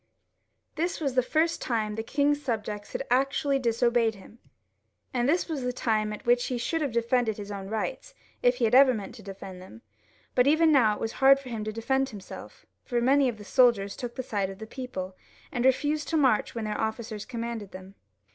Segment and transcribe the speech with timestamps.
[0.77, 4.39] This was the first time the king's subjects had actually disobeyed him,
[5.13, 8.55] and this was the time at which he should have defended his own rights, if
[8.55, 9.83] he ever meant to defend them;
[10.33, 13.45] but even now it was hard for him to defend himself, for many of the
[13.45, 15.15] soldiers took the side of the people,
[15.51, 17.93] and refused to march when their officers commanded them.